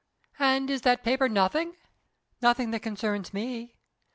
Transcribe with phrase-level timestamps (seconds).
[0.39, 1.75] "And is that paper nothing?"
[2.41, 3.75] "Nothing that concerns me."